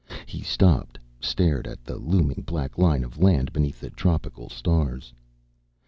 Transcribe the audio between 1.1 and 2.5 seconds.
stared at the looming